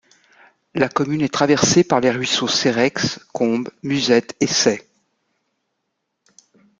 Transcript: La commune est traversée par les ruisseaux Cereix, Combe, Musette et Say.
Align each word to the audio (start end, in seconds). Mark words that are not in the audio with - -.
La 0.73 0.89
commune 0.89 1.21
est 1.21 1.31
traversée 1.31 1.83
par 1.83 1.99
les 1.99 2.09
ruisseaux 2.09 2.47
Cereix, 2.47 2.91
Combe, 3.33 3.69
Musette 3.83 4.35
et 4.39 4.47
Say. 4.47 4.81